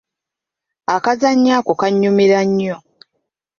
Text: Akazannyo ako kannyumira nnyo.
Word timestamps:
Akazannyo 0.95 1.51
ako 1.59 1.71
kannyumira 1.79 2.39
nnyo. 2.47 2.77